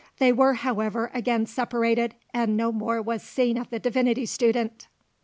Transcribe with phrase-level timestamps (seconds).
[0.17, 4.87] They were, however, again separated, and no more was seen of the divinity student.